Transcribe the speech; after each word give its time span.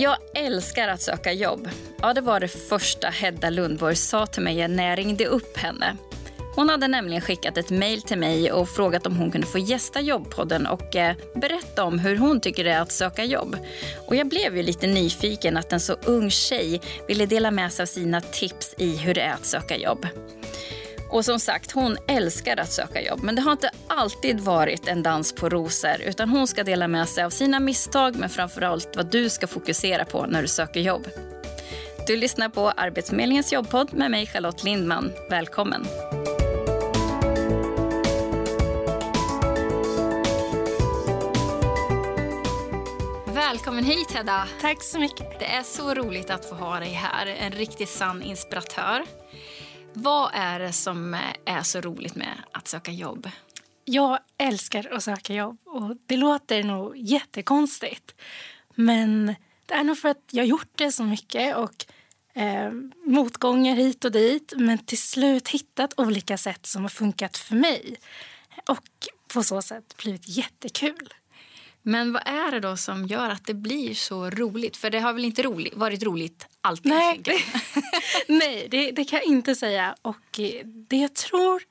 Jag 0.00 0.16
älskar 0.34 0.88
att 0.88 1.00
söka 1.00 1.32
jobb. 1.32 1.68
Ja, 2.02 2.14
det 2.14 2.20
var 2.20 2.40
det 2.40 2.48
första 2.48 3.08
Hedda 3.08 3.50
Lundborg 3.50 3.96
sa 3.96 4.26
till 4.26 4.42
mig 4.42 4.68
när 4.68 4.90
jag 4.90 4.98
ringde 4.98 5.26
upp 5.26 5.56
henne. 5.56 5.96
Hon 6.54 6.68
hade 6.68 6.88
nämligen 6.88 7.20
skickat 7.20 7.56
ett 7.58 7.70
mejl 7.70 8.02
till 8.02 8.18
mig 8.18 8.52
och 8.52 8.68
frågat 8.68 9.06
om 9.06 9.16
hon 9.16 9.30
kunde 9.30 9.46
få 9.46 9.58
gästa 9.58 10.00
jobbpodden 10.00 10.66
och 10.66 10.96
eh, 10.96 11.16
berätta 11.34 11.84
om 11.84 11.98
hur 11.98 12.16
hon 12.16 12.40
tycker 12.40 12.64
det 12.64 12.70
är 12.70 12.80
att 12.80 12.92
söka 12.92 13.24
jobb. 13.24 13.56
Och 14.06 14.16
jag 14.16 14.28
blev 14.28 14.56
ju 14.56 14.62
lite 14.62 14.86
nyfiken 14.86 15.56
att 15.56 15.72
en 15.72 15.80
så 15.80 15.92
ung 15.92 16.30
tjej 16.30 16.80
ville 17.08 17.26
dela 17.26 17.50
med 17.50 17.72
sig 17.72 17.82
av 17.82 17.86
sina 17.86 18.20
tips 18.20 18.74
i 18.78 18.96
hur 18.96 19.14
det 19.14 19.20
är 19.20 19.32
att 19.32 19.46
söka 19.46 19.76
jobb. 19.76 20.06
Och 21.10 21.24
som 21.24 21.40
sagt, 21.40 21.72
hon 21.72 21.96
älskar 22.08 22.56
att 22.56 22.72
söka 22.72 23.02
jobb. 23.02 23.20
Men 23.22 23.34
det 23.34 23.42
har 23.42 23.52
inte 23.52 23.70
alltid 23.88 24.40
varit 24.40 24.88
en 24.88 25.02
dans 25.02 25.32
på 25.32 25.48
rosor. 25.48 26.00
Utan 26.06 26.28
hon 26.28 26.48
ska 26.48 26.64
dela 26.64 26.88
med 26.88 27.08
sig 27.08 27.24
av 27.24 27.30
sina 27.30 27.60
misstag 27.60 28.16
men 28.16 28.28
framförallt 28.28 28.96
vad 28.96 29.10
du 29.10 29.30
ska 29.30 29.46
fokusera 29.46 30.04
på 30.04 30.26
när 30.26 30.42
du 30.42 30.48
söker 30.48 30.80
jobb. 30.80 31.06
Du 32.06 32.16
lyssnar 32.16 32.48
på 32.48 32.70
Arbetsförmedlingens 32.70 33.52
jobbpodd 33.52 33.92
med 33.92 34.10
mig 34.10 34.26
Charlotte 34.26 34.64
Lindman. 34.64 35.12
Välkommen! 35.30 35.86
Välkommen 43.34 43.84
hit 43.84 44.10
Hedda! 44.10 44.48
Tack 44.60 44.82
så 44.82 44.98
mycket. 44.98 45.38
Det 45.38 45.44
är 45.44 45.62
så 45.62 45.94
roligt 45.94 46.30
att 46.30 46.44
få 46.44 46.54
ha 46.54 46.80
dig 46.80 46.92
här. 46.92 47.26
En 47.26 47.52
riktigt 47.52 47.88
sann 47.88 48.22
inspiratör. 48.22 49.04
Vad 49.94 50.30
är 50.34 50.58
det 50.60 50.72
som 50.72 51.14
eh, 51.14 51.20
är 51.44 51.62
så 51.62 51.80
roligt 51.80 52.14
med 52.14 52.42
att 52.52 52.68
söka 52.68 52.92
jobb? 52.92 53.30
Jag 53.84 54.18
älskar 54.38 54.92
att 54.92 55.02
söka 55.02 55.34
jobb 55.34 55.58
och 55.64 55.96
det 56.06 56.16
låter 56.16 56.62
nog 56.62 56.96
jättekonstigt. 56.96 58.14
Men 58.74 59.34
det 59.66 59.74
är 59.74 59.84
nog 59.84 59.98
för 59.98 60.08
att 60.08 60.24
jag 60.30 60.42
har 60.42 60.48
gjort 60.48 60.72
det 60.74 60.92
så 60.92 61.04
mycket 61.04 61.56
och 61.56 61.86
eh, 62.34 62.72
motgångar 63.04 63.74
hit 63.74 64.04
och 64.04 64.12
dit 64.12 64.52
men 64.56 64.78
till 64.78 65.02
slut 65.02 65.48
hittat 65.48 66.00
olika 66.00 66.38
sätt 66.38 66.66
som 66.66 66.82
har 66.82 66.88
funkat 66.88 67.36
för 67.36 67.54
mig 67.54 67.96
och 68.68 68.88
på 69.32 69.42
så 69.42 69.62
sätt 69.62 69.96
blivit 69.96 70.28
jättekul. 70.28 71.14
Men 71.82 72.12
vad 72.12 72.22
är 72.26 72.50
det 72.50 72.60
då 72.60 72.76
som 72.76 73.06
gör 73.06 73.30
att 73.30 73.46
det 73.46 73.54
blir 73.54 73.94
så 73.94 74.30
roligt? 74.30 74.76
För 74.76 74.90
det 74.90 74.98
har 74.98 75.12
väl 75.12 75.24
inte 75.24 75.42
roligt, 75.42 75.74
varit 75.76 76.02
roligt 76.02 76.46
alltid? 76.60 76.92
Nej, 76.92 77.20
det, 77.24 77.42
nej 78.28 78.68
det, 78.70 78.90
det, 78.90 79.04
kan 79.04 79.18
jag 79.18 79.26
inte 79.26 79.54
säga. 79.54 79.94
Och 80.02 80.40
eh, 80.40 80.66
det 80.66 80.96
jag 80.96 81.14
tror 81.14 81.62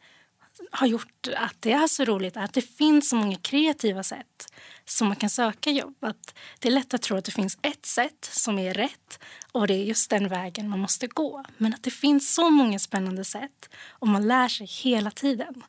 har 0.72 0.88
gjort 0.88 1.28
att 1.36 1.56
det 1.60 1.72
är 1.72 1.88
så 1.88 2.06
roligt 2.06 2.38
är 2.38 2.42
att 2.42 2.54
det 2.54 2.62
finns 2.62 3.10
så 3.10 3.16
många 3.16 3.38
kreativa 3.38 4.04
sätt 4.04 4.54
som 4.86 5.08
man 5.08 5.16
kan 5.16 5.30
söka 5.30 5.72
jobb. 5.72 6.04
Att 6.04 6.36
det 6.60 6.68
är 6.68 6.72
lätt 6.72 6.94
att 6.94 7.02
tro 7.02 7.18
att 7.18 7.26
det 7.26 7.32
finns 7.32 7.58
ett 7.62 7.86
sätt 7.86 8.30
som 8.32 8.60
är 8.60 8.74
rätt 8.74 9.20
och 9.52 9.68
det 9.68 9.74
är 9.74 9.84
just 9.84 10.10
den 10.10 10.28
vägen 10.28 10.70
man 10.70 10.80
måste 10.80 11.08
gå. 11.08 11.44
Men 11.58 11.74
att 11.74 11.84
det 11.84 11.92
finns 11.92 12.34
så 12.34 12.50
många 12.50 12.80
spännande 12.80 13.26
sätt 13.26 13.70
och 13.90 14.08
man 14.08 14.28
lär 14.28 14.48
sig 14.48 14.68
hela 14.68 15.12
tiden 15.12 15.64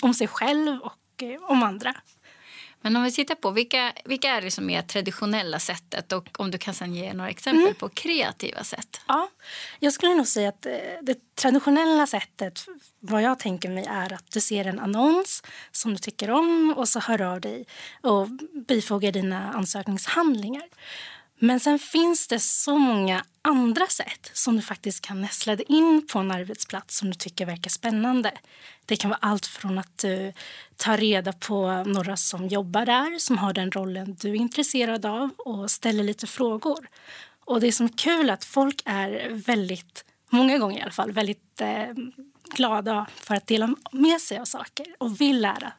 om 0.00 0.14
sig 0.14 0.28
själv 0.28 0.80
och 0.80 1.22
eh, 1.22 1.50
om 1.50 1.62
andra. 1.62 1.94
Men 2.80 2.96
om 2.96 3.02
vi 3.02 3.12
tittar 3.12 3.34
på 3.34 3.50
vilka, 3.50 3.92
vilka 4.04 4.30
är 4.30 4.42
det 4.42 4.50
som 4.50 4.70
är 4.70 4.82
traditionella 4.82 5.58
sättet 5.58 6.12
och 6.12 6.40
om 6.40 6.50
du 6.50 6.58
kan 6.58 6.74
sen 6.74 6.94
ge 6.94 7.12
några 7.12 7.30
exempel 7.30 7.62
mm. 7.62 7.74
på 7.74 7.88
kreativa 7.88 8.64
sätt? 8.64 9.00
Ja, 9.08 9.28
jag 9.78 9.92
skulle 9.92 10.14
nog 10.14 10.26
säga 10.26 10.48
att 10.48 10.66
eh, 10.66 10.72
det 11.02 11.34
traditionella 11.34 12.06
sättet, 12.06 12.66
vad 13.00 13.22
jag 13.22 13.38
tänker 13.38 13.68
mig 13.68 13.86
är 13.88 14.12
att 14.12 14.30
du 14.30 14.40
ser 14.40 14.64
en 14.64 14.80
annons 14.80 15.42
som 15.72 15.92
du 15.92 15.98
tycker 15.98 16.30
om 16.30 16.74
och 16.76 16.88
så 16.88 17.00
hör 17.00 17.22
av 17.22 17.40
dig 17.40 17.66
och 18.00 18.28
bifogar 18.68 19.12
dina 19.12 19.52
ansökningshandlingar. 19.52 20.68
Men 21.38 21.60
sen 21.60 21.78
finns 21.78 22.28
det 22.28 22.40
så 22.40 22.78
många 22.78 23.24
andra 23.46 23.86
sätt 23.86 24.30
som 24.32 24.56
du 24.56 24.62
faktiskt 24.62 25.00
kan 25.00 25.20
nästla 25.20 25.56
dig 25.56 25.66
in 25.68 26.06
på 26.12 26.18
en 26.18 26.30
arbetsplats 26.30 26.98
som 26.98 27.08
du 27.08 27.14
tycker 27.14 27.46
verkar 27.46 27.70
spännande. 27.70 28.32
Det 28.86 28.96
kan 28.96 29.10
vara 29.10 29.18
allt 29.22 29.46
från 29.46 29.78
att 29.78 29.98
du 29.98 30.32
tar 30.76 30.96
reda 30.96 31.32
på 31.32 31.84
några 31.86 32.16
som 32.16 32.48
jobbar 32.48 32.86
där 32.86 33.18
som 33.18 33.38
har 33.38 33.52
den 33.52 33.70
rollen 33.70 34.16
du 34.20 34.30
är 34.30 34.34
intresserad 34.34 35.06
av 35.06 35.30
och 35.38 35.70
ställer 35.70 36.04
lite 36.04 36.26
frågor. 36.26 36.88
Och 37.44 37.60
det 37.60 37.72
som 37.72 37.86
är 37.86 37.96
kul 37.96 38.30
är 38.30 38.34
att 38.34 38.44
folk 38.44 38.82
är 38.84 39.30
väldigt, 39.30 40.04
många 40.30 40.58
gånger 40.58 40.78
i 40.78 40.82
alla 40.82 40.90
fall, 40.90 41.12
väldigt 41.12 41.60
eh, 41.60 41.86
glada 42.54 43.06
för 43.14 43.34
att 43.34 43.46
dela 43.46 43.74
med 43.92 44.20
sig 44.20 44.38
av 44.38 44.44
saker 44.44 44.86
och 44.98 45.20
vill 45.20 45.40
lära. 45.40 45.72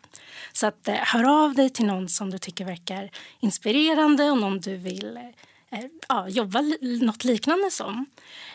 Så 0.53 0.67
att, 0.67 0.87
eh, 0.87 0.95
hör 0.95 1.43
av 1.43 1.53
dig 1.53 1.69
till 1.69 1.85
någon 1.85 2.09
som 2.09 2.29
du 2.31 2.37
tycker 2.37 2.65
verkar 2.65 3.11
inspirerande 3.39 4.31
och 4.31 4.37
någon 4.37 4.59
du 4.59 4.77
vill 4.77 5.17
eh, 5.17 5.23
ja, 6.07 6.29
jobba 6.29 6.61
något 6.81 7.23
liknande 7.23 7.71
som. 7.71 8.05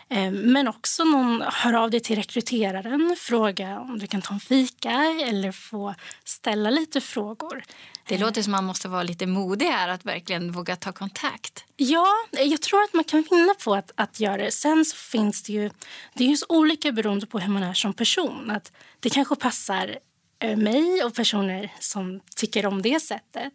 Eh, 0.09 0.31
men 0.31 0.69
också 0.69 1.05
någon 1.05 1.43
hör 1.43 1.73
av 1.73 1.91
dig 1.91 2.01
till 2.01 2.17
rekryteraren, 2.17 3.17
fråga 3.19 3.81
om 3.81 3.99
du 3.99 4.07
kan 4.07 4.23
ta 4.23 4.35
en 4.35 4.41
fika 4.41 4.91
eller 5.29 5.53
få 5.53 5.95
ställa 6.25 6.71
lite 6.71 7.01
frågor. 7.01 7.65
Det 8.07 8.19
låter 8.19 8.43
som 8.43 8.51
man 8.51 8.65
måste 8.65 8.89
vara 8.89 9.03
lite 9.03 9.27
modig 9.27 9.67
här 9.67 9.89
att 9.89 10.05
verkligen 10.05 10.53
våga 10.53 10.77
ta 10.77 10.93
kontakt. 10.93 11.65
Ja, 11.77 12.07
jag 12.31 12.63
tror 12.63 12.83
att 12.83 12.93
man 12.93 13.05
kan 13.05 13.25
vinna 13.31 13.55
på 13.65 13.75
att, 13.75 13.93
att 13.95 14.21
göra 14.21 14.37
det. 14.37 14.51
Sen 14.51 14.85
så 14.85 14.97
finns 14.97 15.43
det 15.43 15.53
ju, 15.53 15.71
det 16.15 16.25
är 16.25 16.29
ju 16.29 16.37
så 16.37 16.47
olika 16.49 16.93
beroende 16.93 17.27
på 17.27 17.39
hur 17.39 17.53
man 17.53 17.63
är 17.63 17.75
som 17.75 17.95
person. 17.95 18.51
Att 18.51 18.73
det 19.01 19.11
kanske 19.11 19.37
passar 19.37 19.99
eh, 20.39 20.57
mig 20.57 21.05
och 21.05 21.15
personer 21.15 21.73
som 21.81 22.21
tycker 22.37 22.67
om 22.67 22.83
det 22.83 23.01
sättet. 23.01 23.53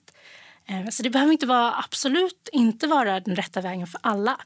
Eh, 0.67 0.89
så 0.89 1.03
det 1.03 1.09
behöver 1.09 1.31
inte 1.31 1.45
vara, 1.45 1.75
absolut 1.77 2.49
inte 2.51 2.87
vara 2.87 3.19
den 3.19 3.35
rätta 3.35 3.61
vägen 3.61 3.87
för 3.87 3.99
alla. 4.03 4.37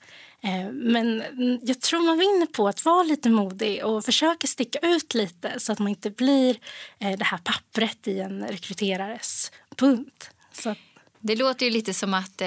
Eh, 0.41 0.71
men 0.71 1.23
jag 1.63 1.81
tror 1.81 2.05
man 2.05 2.17
vinner 2.17 2.45
på 2.45 2.67
att 2.67 2.85
vara 2.85 3.03
lite 3.03 3.29
modig 3.29 3.85
och 3.85 4.05
försöka 4.05 4.47
sticka 4.47 4.79
ut 4.81 5.13
lite 5.13 5.59
så 5.59 5.71
att 5.71 5.79
man 5.79 5.87
inte 5.87 6.09
blir 6.09 6.57
eh, 6.99 7.17
det 7.17 7.25
här 7.25 7.37
pappret 7.37 8.07
i 8.07 8.19
en 8.19 8.47
rekryterares 8.47 9.51
bunt. 9.77 10.29
Så. 10.53 10.75
Det 11.19 11.35
låter 11.35 11.65
ju 11.65 11.71
lite 11.71 11.93
som 11.93 12.13
att, 12.13 12.41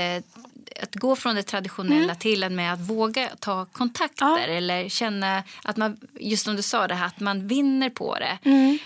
att 0.82 0.94
gå 0.94 1.16
från 1.16 1.34
det 1.34 1.42
traditionella 1.42 2.04
mm. 2.04 2.16
till 2.16 2.50
med 2.50 2.72
att 2.72 2.80
våga 2.80 3.30
ta 3.40 3.66
kontakter 3.66 4.26
ja. 4.26 4.38
eller 4.38 4.88
känna 4.88 5.42
att 5.64 5.76
man, 5.76 5.96
just 6.20 6.44
som 6.44 6.56
du 6.56 6.62
sa 6.62 6.88
det 6.88 6.94
här, 6.94 7.06
att 7.06 7.20
man 7.20 7.48
vinner 7.48 7.90
på 7.90 8.18
det. 8.18 8.38
Mm. 8.44 8.78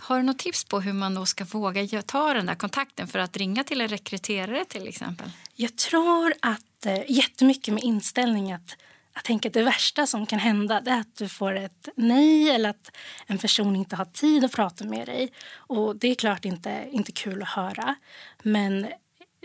Har 0.00 0.16
du 0.16 0.22
något 0.22 0.38
tips 0.38 0.64
på 0.64 0.80
hur 0.80 0.92
man 0.92 1.14
då 1.14 1.26
ska 1.26 1.44
våga 1.44 2.02
ta 2.02 2.34
den 2.34 2.46
där 2.46 2.54
kontakten 2.54 3.08
för 3.08 3.18
att 3.18 3.36
ringa 3.36 3.64
till 3.64 3.80
en 3.80 3.88
rekryterare 3.88 4.64
till 4.64 4.88
exempel? 4.88 5.30
Jag 5.54 5.76
tror 5.76 6.34
att 6.42 6.86
eh, 6.86 7.10
jättemycket 7.10 7.74
med 7.74 7.82
inställning 7.82 8.52
att 8.52 8.76
jag 9.14 9.24
tänker 9.24 9.48
att 9.48 9.54
det 9.54 9.62
värsta 9.62 10.06
som 10.06 10.26
kan 10.26 10.38
hända 10.38 10.82
är 10.86 11.00
att 11.00 11.16
du 11.16 11.28
får 11.28 11.56
ett 11.56 11.88
nej 11.96 12.50
eller 12.50 12.70
att 12.70 12.96
en 13.26 13.38
person 13.38 13.76
inte 13.76 13.96
har 13.96 14.04
tid 14.04 14.44
att 14.44 14.52
prata 14.52 14.84
med 14.84 15.06
dig. 15.06 15.32
Och 15.54 15.96
Det 15.96 16.08
är 16.08 16.14
klart 16.14 16.44
inte, 16.44 16.88
inte 16.92 17.12
kul 17.12 17.42
att 17.42 17.48
höra. 17.48 17.94
Men 18.42 18.86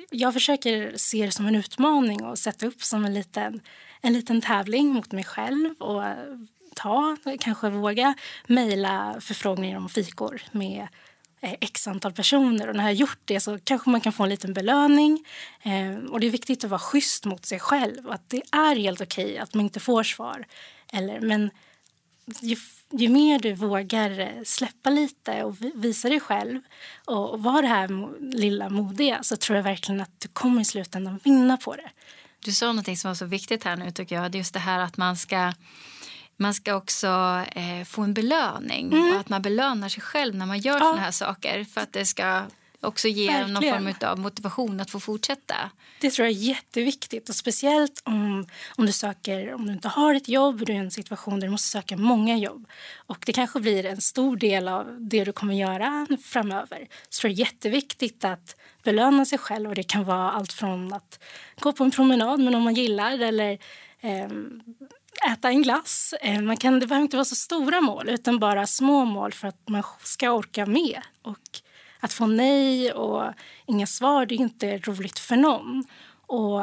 jag 0.09 0.33
försöker 0.33 0.93
se 0.97 1.25
det 1.25 1.31
som 1.31 1.45
en 1.45 1.55
utmaning 1.55 2.23
och 2.23 2.39
sätta 2.39 2.67
upp 2.67 2.83
som 2.83 3.05
en 3.05 3.13
liten, 3.13 3.61
en 4.01 4.13
liten 4.13 4.41
tävling 4.41 4.93
mot 4.93 5.11
mig 5.11 5.23
själv 5.23 5.73
och 5.79 6.03
ta, 6.75 7.17
kanske 7.39 7.69
våga 7.69 8.15
mejla 8.47 9.15
förfrågningar 9.21 9.77
om 9.77 9.89
fikor 9.89 10.41
med 10.51 10.87
eh, 11.41 11.53
x 11.61 11.87
antal 11.87 12.13
personer. 12.13 12.69
Och 12.69 12.75
när 12.75 12.83
jag 12.83 12.89
har 12.89 12.95
gjort 12.95 13.19
det 13.25 13.39
så 13.39 13.59
kanske 13.63 13.89
man 13.89 14.01
kan 14.01 14.13
få 14.13 14.23
en 14.23 14.29
liten 14.29 14.53
belöning. 14.53 15.25
Eh, 15.63 16.11
och 16.11 16.19
det 16.19 16.27
är 16.27 16.31
viktigt 16.31 16.63
att 16.63 16.69
vara 16.69 16.79
schysst 16.79 17.25
mot 17.25 17.45
sig 17.45 17.59
själv. 17.59 18.11
Att 18.11 18.29
det 18.29 18.41
är 18.51 18.75
helt 18.75 19.01
okej 19.01 19.25
okay 19.25 19.37
att 19.37 19.53
man 19.53 19.65
inte 19.65 19.79
får 19.79 20.03
svar. 20.03 20.45
Eller, 20.93 21.19
men 21.19 21.49
ju, 22.41 22.55
ju, 22.91 23.09
mer 23.09 23.39
du 23.39 23.53
vågar 23.53 24.19
eh, 24.19 24.43
släppa 24.45 24.89
lite 24.89 25.43
och 25.43 25.57
visa 25.75 26.09
dig 26.09 26.19
själv 26.19 26.61
och, 27.05 27.29
och 27.29 27.43
vara 27.43 27.61
det 27.61 27.67
här 27.67 28.09
lilla 28.35 28.69
modiga 28.69 29.23
så 29.23 29.37
tror 29.37 29.55
jag 29.55 29.63
verkligen 29.63 30.01
att 30.01 30.19
du 30.19 30.27
kommer 30.27 30.61
i 30.61 30.65
slutändan 30.65 31.19
vinna 31.23 31.57
på 31.57 31.75
det. 31.75 31.89
Du 32.39 32.51
sa 32.51 32.73
något 32.73 32.97
som 32.97 33.09
var 33.09 33.15
så 33.15 33.25
viktigt 33.25 33.63
här 33.63 33.75
nu 33.75 33.91
tycker 33.91 34.15
jag. 34.15 34.31
Det 34.31 34.35
är 34.35 34.39
just 34.39 34.53
det 34.53 34.59
här 34.59 34.79
att 34.79 34.97
man 34.97 35.17
ska 35.17 35.53
man 36.37 36.53
ska 36.53 36.75
också 36.75 37.07
eh, 37.51 37.85
få 37.85 38.01
en 38.01 38.13
belöning 38.13 38.93
mm. 38.93 39.11
och 39.13 39.19
att 39.19 39.29
man 39.29 39.41
belönar 39.41 39.89
sig 39.89 40.03
själv 40.03 40.35
när 40.35 40.45
man 40.45 40.59
gör 40.59 40.73
ja. 40.73 40.79
såna 40.79 41.01
här 41.01 41.11
saker 41.11 41.63
för 41.63 41.81
att 41.81 41.93
det 41.93 42.05
ska 42.05 42.43
också 42.81 43.07
ge 43.07 43.27
Verkligen. 43.27 43.53
någon 43.53 43.63
form 43.63 44.09
av 44.09 44.19
motivation 44.19 44.79
att 44.79 44.89
få 44.89 44.99
fortsätta. 44.99 45.55
Det 46.01 46.11
tror 46.11 46.27
jag 46.27 46.35
är 46.35 46.39
jätteviktigt 46.39 47.29
och 47.29 47.35
speciellt 47.35 48.01
om, 48.03 48.47
om 48.77 48.85
du 48.85 48.91
söker, 48.91 49.53
om 49.53 49.65
du 49.65 49.73
inte 49.73 49.87
har 49.87 50.15
ett 50.15 50.29
jobb, 50.29 50.65
du 50.65 50.73
är 50.73 50.75
i 50.75 50.79
en 50.79 50.91
situation 50.91 51.39
där 51.39 51.47
du 51.47 51.51
måste 51.51 51.67
söka 51.67 51.97
många 51.97 52.37
jobb 52.37 52.67
och 52.95 53.23
det 53.25 53.33
kanske 53.33 53.59
blir 53.59 53.85
en 53.85 54.01
stor 54.01 54.37
del 54.37 54.67
av 54.67 54.97
det 54.99 55.23
du 55.23 55.31
kommer 55.31 55.53
göra 55.53 56.07
framöver. 56.23 56.87
Så 57.09 57.21
tror 57.21 57.31
jag 57.31 57.39
är 57.39 57.39
jätteviktigt 57.39 58.25
att 58.25 58.55
belöna 58.83 59.25
sig 59.25 59.37
själv 59.37 59.69
och 59.69 59.75
det 59.75 59.83
kan 59.83 60.03
vara 60.03 60.31
allt 60.31 60.53
från 60.53 60.93
att 60.93 61.19
gå 61.59 61.71
på 61.71 61.83
en 61.83 61.91
promenad 61.91 62.39
med 62.39 62.51
någon 62.51 62.63
man 62.63 62.73
gillar 62.73 63.19
eller 63.19 63.59
Ehm, 64.05 64.61
äta 65.31 65.49
en 65.49 65.61
glass. 65.61 66.13
Ehm, 66.21 66.45
man 66.45 66.57
kan, 66.57 66.79
det 66.79 66.87
behöver 66.87 67.03
inte 67.03 67.17
vara 67.17 67.25
så 67.25 67.35
stora 67.35 67.81
mål 67.81 68.09
utan 68.09 68.39
bara 68.39 68.67
små 68.67 69.05
mål 69.05 69.33
för 69.33 69.47
att 69.47 69.69
man 69.69 69.83
ska 70.03 70.31
orka 70.31 70.65
med. 70.65 71.01
Och 71.21 71.61
att 71.99 72.13
få 72.13 72.27
nej 72.27 72.91
och 72.91 73.33
inga 73.67 73.87
svar 73.87 74.25
det 74.25 74.35
är 74.35 74.39
inte 74.39 74.77
roligt 74.77 75.19
för 75.19 75.35
någon. 75.35 75.85
Och 76.27 76.61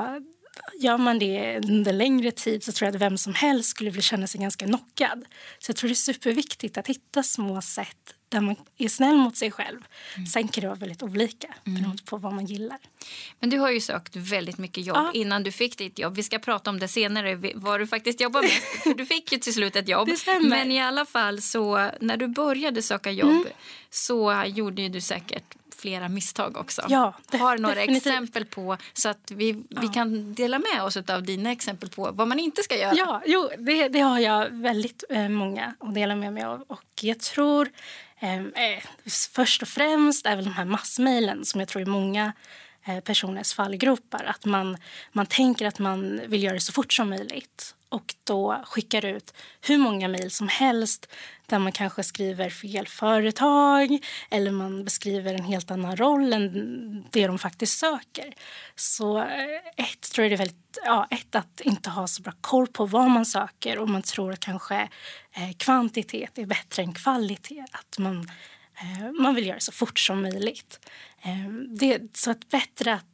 gör 0.81 0.99
man 0.99 1.19
det 1.19 1.56
under 1.56 1.93
längre 1.93 2.31
tid 2.31 2.65
så 2.65 2.73
tror 2.73 2.87
jag 2.87 2.94
att 2.94 3.03
vem 3.03 3.19
som 3.19 3.35
helst 3.35 3.71
skulle 3.71 4.03
känna 4.03 4.27
sig 4.27 4.41
ganska 4.41 4.67
knockad. 4.67 5.25
Så 5.59 5.71
jag 5.71 5.77
tror 5.77 5.89
det 5.89 5.93
är 5.93 5.94
superviktigt 5.94 6.79
att 6.79 6.87
hitta 6.87 7.23
små 7.23 7.62
sätt 7.62 8.15
där 8.32 8.40
man 8.40 8.56
är 8.79 8.88
snäll 8.88 9.17
mot 9.17 9.37
sig 9.37 9.50
själv. 9.50 9.81
Mm. 10.17 10.26
Sen 10.26 10.49
kan 10.49 10.62
det 10.62 10.69
vara 10.69 10.79
väldigt 10.79 11.02
olika 11.02 11.55
mm. 11.67 11.81
beroende 11.81 12.02
på 12.02 12.17
vad 12.17 12.32
man 12.32 12.46
gillar. 12.46 12.79
Men 13.40 13.50
du 13.50 13.58
har 13.58 13.70
ju 13.70 13.81
sökt 13.81 14.17
väldigt 14.17 14.58
mycket 14.58 14.87
jobb 14.87 14.96
ja. 14.96 15.11
innan 15.14 15.43
du 15.43 15.52
fick 15.52 15.79
ditt 15.79 15.99
jobb. 15.99 16.14
Vi 16.14 16.23
ska 16.23 16.38
prata 16.38 16.70
om 16.70 16.79
det 16.79 16.88
senare, 16.88 17.52
vad 17.55 17.81
du 17.81 17.87
faktiskt 17.87 18.20
jobbar 18.20 18.43
med. 18.43 18.50
För 18.82 18.94
du 18.94 19.06
fick 19.06 19.32
ju 19.32 19.38
till 19.38 19.55
slut 19.55 19.76
ett 19.76 19.88
jobb. 19.88 20.08
Men 20.40 20.70
i 20.70 20.82
alla 20.82 21.05
fall 21.05 21.43
så 21.43 21.90
när 22.00 22.17
du 22.17 22.29
började 22.29 22.82
söka 22.82 23.11
jobb 23.11 23.31
mm. 23.31 23.46
Så 23.94 24.44
gjorde 24.47 24.89
du 24.89 25.00
säkert 25.00 25.56
flera 25.77 26.09
misstag 26.09 26.56
också. 26.56 26.83
Ja, 26.89 27.15
Har 27.33 27.59
några 27.59 27.75
definitivt. 27.75 28.06
exempel 28.06 28.47
på 28.47 28.77
så 28.93 29.09
att 29.09 29.31
vi, 29.31 29.53
vi 29.53 29.62
ja. 29.71 29.93
kan 29.93 30.35
dela 30.35 30.59
med 30.59 30.83
oss 30.83 30.97
av 30.97 31.23
dina 31.23 31.53
exempel 31.53 31.89
på 31.89 32.11
vad 32.12 32.29
man 32.29 32.39
inte 32.39 32.62
ska 32.62 32.77
göra? 32.77 32.94
Ja, 32.94 33.23
jo, 33.27 33.50
det, 33.59 33.89
det 33.89 34.00
har 34.00 34.19
jag 34.19 34.49
väldigt 34.50 35.05
eh, 35.11 35.29
många 35.29 35.75
att 35.81 35.94
dela 35.94 36.17
med 36.17 36.33
mig 36.33 36.43
av. 36.43 36.62
Och 36.69 36.85
jag 37.00 37.21
tror 37.21 37.69
eh, 38.19 38.37
eh 38.41 38.83
först 39.33 39.62
och 39.62 39.69
främst 39.69 40.27
är 40.27 40.37
väl 40.37 40.44
de 40.44 40.50
här 40.50 40.65
massmejlen 40.65 41.44
som 41.44 41.61
jag 41.61 41.69
tror 41.69 41.83
är 41.83 41.87
många 41.87 42.33
eh, 42.85 43.00
personers 43.00 43.55
fallgropar. 43.55 44.25
Att 44.25 44.44
man, 44.44 44.77
man 45.12 45.27
tänker 45.27 45.67
att 45.67 45.79
man 45.79 46.21
vill 46.27 46.43
göra 46.43 46.55
det 46.55 46.61
så 46.61 46.73
fort 46.73 46.93
som 46.93 47.11
möjligt 47.11 47.75
och 47.93 48.15
då 48.25 48.62
skickar 48.67 49.05
ut 49.05 49.35
hur 49.61 49.79
många 49.79 50.09
mejl 50.09 50.31
som 50.31 50.49
helst 50.49 51.06
där 51.47 51.59
man 51.59 51.73
kanske 51.73 52.03
skriver 52.03 52.50
fel 52.50 52.87
företag 52.87 53.99
eller 54.31 54.50
man 54.50 54.85
beskriver 54.85 55.35
en 55.35 55.44
helt 55.44 55.71
annan 55.71 55.97
roll 55.97 56.33
än 56.33 57.05
det 57.11 57.27
de 57.27 57.39
faktiskt 57.39 57.79
söker. 57.79 58.35
Så 58.75 59.19
eh, 59.19 59.85
ett, 59.85 60.12
tror 60.12 60.25
jag 60.25 60.31
det 60.31 60.35
är 60.35 60.39
väldigt, 60.39 60.79
ja, 60.85 61.06
ett 61.11 61.35
att 61.35 61.61
inte 61.61 61.91
ha 61.91 62.06
så 62.06 62.23
bra 62.23 62.33
koll 62.41 62.67
på 62.67 62.87
vad 62.87 63.11
man 63.11 63.27
söker 63.27 63.79
och 63.79 63.89
man 63.89 64.03
tror 64.03 64.33
att 64.33 64.41
kanske 64.41 64.89
eh, 65.33 65.53
kvantitet 65.56 66.39
är 66.39 66.47
bättre 66.47 66.83
än 66.83 66.94
kvalitet. 66.94 67.65
Att 67.73 67.99
man, 67.99 68.31
eh, 68.81 69.12
man 69.21 69.35
vill 69.35 69.47
göra 69.47 69.56
det 69.56 69.62
så 69.62 69.73
fort 69.73 69.99
som 69.99 70.23
möjligt. 70.23 70.89
Eh, 71.23 71.53
det, 71.69 72.17
så 72.17 72.31
att 72.31 72.49
bättre 72.49 72.94
att 72.94 73.12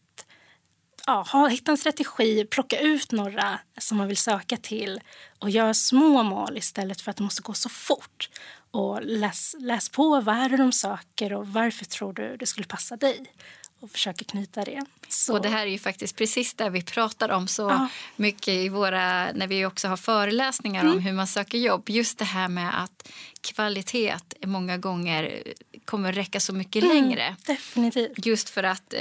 ja, 1.08 1.24
ha, 1.32 1.48
hitta 1.48 1.70
en 1.70 1.78
strategi, 1.78 2.44
plocka 2.44 2.80
ut 2.80 3.12
några 3.12 3.60
som 3.78 3.98
man 3.98 4.08
vill 4.08 4.16
söka 4.16 4.56
till 4.56 5.00
och 5.38 5.50
göra 5.50 5.74
små 5.74 6.22
mål 6.22 6.58
istället 6.58 7.00
för 7.00 7.10
att 7.10 7.16
det 7.16 7.22
måste 7.22 7.42
gå 7.42 7.52
så 7.52 7.68
fort. 7.68 8.30
Och 8.70 9.02
läs, 9.02 9.56
läs 9.58 9.88
på 9.88 10.20
vad 10.20 10.36
är 10.36 10.48
det 10.48 10.56
de 10.56 10.72
söker 10.72 11.32
och 11.32 11.48
varför 11.48 11.84
tror 11.84 12.12
du 12.12 12.36
det 12.36 12.46
skulle 12.46 12.66
passa 12.66 12.96
dig 12.96 13.32
och 13.80 13.90
försöka 13.90 14.24
knyta 14.24 14.64
det. 14.64 14.84
Så. 15.08 15.32
Och 15.32 15.42
det 15.42 15.48
här 15.48 15.66
är 15.66 15.70
ju 15.70 15.78
faktiskt 15.78 16.16
precis 16.16 16.54
det 16.54 16.70
vi 16.70 16.82
pratar 16.82 17.28
om 17.28 17.48
så 17.48 17.62
ja. 17.62 17.88
mycket 18.16 18.48
i 18.48 18.68
våra, 18.68 19.32
när 19.32 19.46
vi 19.46 19.66
också 19.66 19.88
har 19.88 19.96
föreläsningar 19.96 20.80
mm. 20.80 20.92
om 20.92 20.98
hur 20.98 21.12
man 21.12 21.26
söker 21.26 21.58
jobb. 21.58 21.88
Just 21.88 22.18
det 22.18 22.24
här 22.24 22.48
med 22.48 22.82
att 22.82 23.08
kvalitet 23.40 24.16
många 24.46 24.76
gånger 24.76 25.42
kommer 25.84 26.12
räcka 26.12 26.40
så 26.40 26.52
mycket 26.52 26.84
mm, 26.84 26.94
längre. 26.96 27.36
Definitivt. 27.46 28.26
Just 28.26 28.50
för 28.50 28.62
att, 28.62 28.92
eh, 28.92 29.00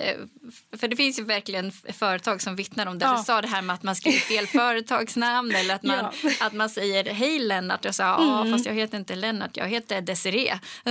för 0.77 0.87
det 0.87 0.95
finns 0.95 1.19
ju 1.19 1.23
verkligen 1.23 1.71
företag 1.71 2.41
som 2.41 2.55
vittnar 2.55 2.85
om 2.85 2.99
det. 2.99 3.05
Ja. 3.05 3.17
Du 3.17 3.23
sa 3.23 3.41
det 3.41 3.47
här 3.47 3.61
med 3.61 3.73
att 3.73 3.83
man 3.83 3.95
skriver 3.95 4.19
fel 4.19 4.47
företagsnamn 4.57 5.55
eller 5.55 5.75
att 5.75 5.83
man, 5.83 5.97
ja. 5.97 6.31
att 6.39 6.53
man 6.53 6.69
säger 6.69 7.13
hej 7.13 7.39
Lennart 7.39 7.85
och 7.85 7.95
sa 7.95 8.03
ja 8.03 8.41
mm. 8.41 8.53
fast 8.53 8.65
jag 8.65 8.73
heter 8.73 8.97
inte 8.97 9.15
Lennart, 9.15 9.57
jag 9.57 9.67
heter 9.67 10.01
Desiree. 10.01 10.59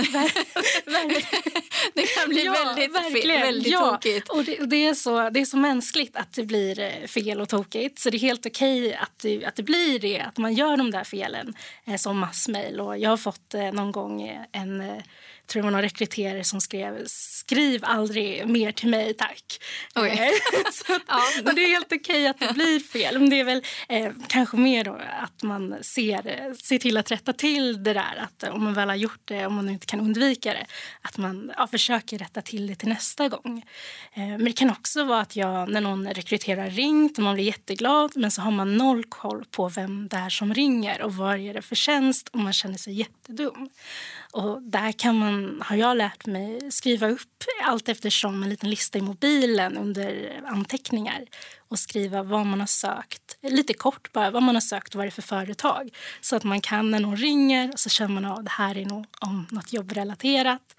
det 1.93 2.07
kan 2.07 2.29
bli 2.29 2.45
ja, 2.45 2.51
väldigt, 2.51 2.95
verkligen. 2.95 3.41
väldigt 3.41 3.73
ja. 3.79 3.91
tokigt. 3.91 4.29
Och 4.29 4.43
det, 4.43 4.65
det, 4.65 4.85
är 4.87 4.93
så, 4.93 5.29
det 5.29 5.39
är 5.39 5.45
så 5.45 5.57
mänskligt 5.57 6.15
att 6.15 6.33
det 6.33 6.43
blir 6.43 6.79
eh, 6.79 7.07
fel 7.07 7.41
och 7.41 7.49
tokigt 7.49 7.99
så 7.99 8.09
det 8.09 8.17
är 8.17 8.19
helt 8.19 8.45
okej 8.45 8.95
att, 8.95 9.19
det, 9.21 9.45
att 9.45 9.55
det 9.55 9.63
blir 9.63 9.99
det, 9.99 10.19
att 10.19 10.37
man 10.37 10.53
gör 10.53 10.77
de 10.77 10.91
där 10.91 11.03
felen 11.03 11.53
eh, 11.85 11.95
som 11.95 12.19
massmail. 12.19 12.81
Och 12.81 12.97
jag 12.97 13.09
har 13.09 13.17
fått 13.17 13.53
eh, 13.53 13.71
någon 13.71 13.91
gång 13.91 14.45
en 14.51 15.01
tror 15.47 15.61
det 15.61 15.65
var 15.65 15.71
någon 15.71 15.81
rekryterare 15.81 16.43
som 16.43 16.61
skrev 16.61 17.03
skriv 17.47 17.85
aldrig 17.85 18.47
mer 18.47 18.71
till 18.71 18.89
mig, 18.89 19.13
tack. 19.13 19.61
Oj. 19.95 20.09
Eh, 20.09 20.17
så, 20.71 20.99
ja. 21.07 21.51
Det 21.53 21.63
är 21.63 21.67
helt 21.67 21.85
okej 21.85 21.99
okay 21.99 22.27
att 22.27 22.39
det 22.39 22.53
blir 22.53 22.79
fel. 22.79 23.19
Men 23.19 23.29
det 23.29 23.39
är 23.39 23.43
väl 23.43 23.63
eh, 23.89 24.11
kanske 24.27 24.57
mer 24.57 24.83
då 24.83 24.99
att 25.21 25.43
man 25.43 25.75
ser, 25.81 26.53
ser 26.63 26.77
till 26.77 26.97
att 26.97 27.11
rätta 27.11 27.33
till 27.33 27.83
det 27.83 27.93
där. 27.93 28.15
Att 28.17 28.43
om 28.43 28.63
man 28.63 28.73
väl 28.73 28.89
har 28.89 28.95
gjort 28.95 29.21
det, 29.25 29.45
om 29.45 29.53
man 29.53 29.69
inte 29.69 29.85
kan 29.85 29.99
undvika 29.99 30.53
det, 30.53 30.65
att 31.01 31.17
man 31.17 31.51
ja, 31.57 31.67
försöker 31.67 32.17
rätta 32.17 32.41
till 32.41 32.67
det 32.67 32.75
till 32.75 32.89
nästa 32.89 33.29
gång. 33.29 33.65
Eh, 34.13 34.27
men 34.27 34.45
det 34.45 34.53
kan 34.53 34.69
också 34.69 35.03
vara 35.03 35.21
att 35.21 35.35
jag, 35.35 35.69
när 35.69 35.81
någon 35.81 36.07
rekryterar 36.07 36.69
ringt 36.69 37.17
och 37.17 37.23
man 37.23 37.35
blir 37.35 37.45
jätteglad 37.45 38.11
men 38.15 38.31
så 38.31 38.41
har 38.41 38.51
man 38.51 38.77
noll 38.77 39.03
koll 39.03 39.45
på 39.51 39.69
vem 39.69 40.07
det 40.07 40.17
är 40.17 40.29
som 40.29 40.53
ringer 40.53 41.01
och 41.01 41.15
vad 41.15 41.39
är 41.39 41.53
det 41.53 41.61
för 41.61 41.75
tjänst 41.75 42.27
och 42.27 42.39
man 42.39 42.53
känner 42.53 42.77
sig 42.77 42.93
jättedum. 42.93 43.69
Och 44.37 44.61
där 44.61 44.91
kan 44.91 45.17
man, 45.17 45.61
har 45.65 45.75
jag 45.75 45.97
lärt 45.97 46.25
mig 46.25 46.71
skriva 46.71 47.07
upp 47.09 47.43
allt 47.63 47.89
eftersom 47.89 48.43
en 48.43 48.49
liten 48.49 48.69
lista 48.69 48.97
i 48.97 49.01
mobilen 49.01 49.77
under 49.77 50.41
anteckningar 50.47 51.25
och 51.57 51.79
skriva 51.79 52.23
vad 52.23 52.45
man 52.45 52.59
har 52.59 52.67
sökt. 52.67 53.37
Lite 53.41 53.73
kort 53.73 54.11
bara, 54.13 54.31
vad 54.31 54.43
man 54.43 54.55
har 54.55 54.61
sökt 54.61 54.95
och 54.95 54.97
vad 54.97 55.05
det 55.05 55.09
är 55.09 55.11
för 55.11 55.21
företag. 55.21 55.89
Så 56.21 56.35
att 56.35 56.43
man 56.43 56.61
kan 56.61 56.91
när 56.91 56.99
någon 56.99 57.17
ringer 57.17 57.73
så 57.75 57.89
känner 57.89 58.21
man 58.21 58.25
att 58.25 58.45
det 58.45 58.51
här 58.51 58.77
är 58.77 58.85
nog 58.85 59.05
om 59.19 59.47
något 59.51 59.73
jobbrelaterat. 59.73 60.75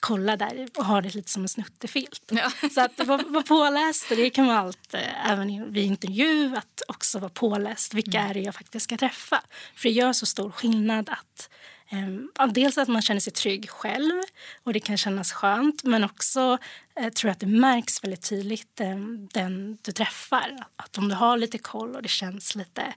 Kolla 0.00 0.36
där 0.36 0.68
och 0.78 0.84
ha 0.84 1.00
det 1.00 1.14
lite 1.14 1.30
som 1.30 1.42
en 1.42 1.48
snuttefilt. 1.48 2.22
Ja. 2.28 2.50
Så 2.74 2.80
att 2.80 3.06
vara 3.06 3.22
var 3.26 3.42
påläst, 3.42 4.08
det 4.08 4.30
kan 4.30 4.46
vara 4.46 4.58
allt, 4.58 4.94
eh, 4.94 5.30
även 5.30 5.72
vid 5.72 5.84
intervju, 5.84 6.56
att 6.56 6.82
också 6.88 7.18
vara 7.18 7.30
påläst. 7.30 7.94
Vilka 7.94 8.18
mm. 8.18 8.30
är 8.30 8.34
det 8.34 8.40
jag 8.40 8.54
faktiskt 8.54 8.84
ska 8.84 8.96
träffa? 8.96 9.42
För 9.74 9.88
det 9.88 9.94
gör 9.94 10.12
så 10.12 10.26
stor 10.26 10.50
skillnad 10.50 11.08
att 11.08 11.50
Um, 11.92 12.30
dels 12.48 12.78
att 12.78 12.88
man 12.88 13.02
känner 13.02 13.20
sig 13.20 13.32
trygg 13.32 13.70
själv 13.70 14.22
och 14.62 14.72
det 14.72 14.80
kan 14.80 14.96
kännas 14.96 15.32
skönt 15.32 15.84
men 15.84 16.04
också 16.04 16.58
uh, 17.00 17.08
tror 17.08 17.28
jag 17.28 17.32
att 17.32 17.40
det 17.40 17.46
märks 17.46 18.04
väldigt 18.04 18.28
tydligt 18.28 18.80
um, 18.80 19.28
den 19.32 19.78
du 19.82 19.92
träffar. 19.92 20.66
Att 20.76 20.98
om 20.98 21.08
du 21.08 21.14
har 21.14 21.36
lite 21.36 21.58
koll 21.58 21.96
och 21.96 22.02
det 22.02 22.08
känns 22.08 22.54
lite, 22.54 22.94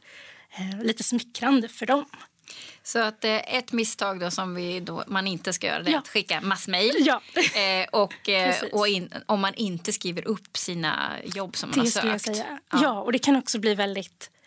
uh, 0.59 0.83
lite 0.83 1.03
smickrande 1.03 1.67
för 1.67 1.85
dem. 1.85 2.05
Så 2.83 2.99
att 2.99 3.25
eh, 3.25 3.55
ett 3.55 3.71
misstag 3.71 4.19
då 4.19 4.31
som 4.31 4.55
vi 4.55 4.79
då, 4.79 5.03
man 5.07 5.27
inte 5.27 5.53
ska 5.53 5.67
göra 5.67 5.83
det 5.83 5.89
är 5.89 5.93
ja. 5.93 5.99
att 5.99 6.07
skicka 6.07 6.41
massmejl. 6.41 6.95
Ja. 6.99 7.21
Eh, 7.59 7.87
och 7.91 8.29
eh, 8.29 8.55
och 8.71 8.87
in, 8.87 9.13
om 9.25 9.39
man 9.39 9.53
inte 9.53 9.93
skriver 9.93 10.27
upp 10.27 10.57
sina 10.57 11.11
jobb 11.23 11.57
som 11.57 11.69
man 11.69 11.85
det 11.85 12.01
har 12.01 12.17
sökt. 12.17 12.37
Ja. 12.37 12.79
ja. 12.81 13.01
och 13.01 13.11
det 13.11 13.19
kan 13.19 13.35
också 13.35 13.59
bli 13.59 13.75
väldigt 13.75 14.29
Eh, 14.29 14.38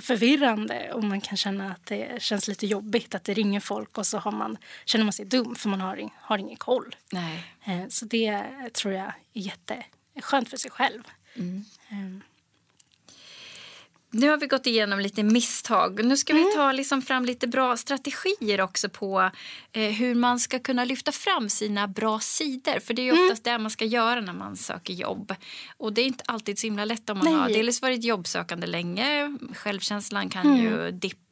förvirrande 0.00 0.92
och 0.92 1.04
man 1.04 1.20
kan 1.20 1.36
känna 1.36 1.72
att 1.72 1.86
det 1.86 2.22
känns 2.22 2.48
lite 2.48 2.66
jobbigt 2.66 3.14
att 3.14 3.24
det 3.24 3.34
ringer 3.34 3.60
folk 3.60 3.98
och 3.98 4.06
så 4.06 4.18
har 4.18 4.32
man, 4.32 4.58
känner 4.84 5.04
man 5.04 5.12
sig 5.12 5.24
dum 5.24 5.54
för 5.54 5.68
man 5.68 5.80
har, 5.80 6.10
har 6.16 6.38
ingen 6.38 6.56
koll. 6.56 6.96
Nej. 7.12 7.44
Eh, 7.64 7.88
så 7.88 8.04
det 8.04 8.44
tror 8.72 8.94
jag 8.94 9.04
är 9.04 9.14
jätteskönt 9.32 10.48
för 10.48 10.56
sig 10.56 10.70
själv. 10.70 11.02
Mm. 11.36 11.64
Nu 14.10 14.28
har 14.28 14.36
vi 14.36 14.46
gått 14.46 14.66
igenom 14.66 15.00
lite 15.00 15.22
misstag. 15.22 16.04
Nu 16.04 16.16
ska 16.16 16.32
mm. 16.32 16.44
vi 16.44 16.54
ta 16.54 16.72
liksom 16.72 17.02
fram 17.02 17.24
lite 17.24 17.46
bra 17.46 17.76
strategier 17.76 18.60
också 18.60 18.88
på 18.88 19.30
eh, 19.72 19.82
hur 19.82 20.14
man 20.14 20.40
ska 20.40 20.58
kunna 20.58 20.84
lyfta 20.84 21.12
fram 21.12 21.48
sina 21.48 21.88
bra 21.88 22.20
sidor. 22.20 22.80
För 22.80 22.94
det 22.94 23.08
är 23.08 23.12
mm. 23.12 23.24
oftast 23.24 23.46
mm. 23.46 23.58
det 23.58 23.62
man 23.62 23.70
ska 23.70 23.84
göra 23.84 24.20
när 24.20 24.32
man 24.32 24.56
söker 24.56 24.92
jobb. 24.92 25.34
Och 25.76 25.92
det 25.92 26.00
är 26.00 26.06
inte 26.06 26.24
alltid 26.26 26.58
så 26.58 26.66
himla 26.66 26.84
lätt 26.84 27.10
om 27.10 27.18
man 27.18 27.26
Nej. 27.26 27.34
har 27.34 27.48
dels 27.48 27.82
varit 27.82 28.04
jobbsökande 28.04 28.66
länge. 28.66 29.38
Självkänslan 29.54 30.28
kan 30.28 30.46
mm. 30.46 30.62
ju 30.62 30.90
dippa. 30.90 31.27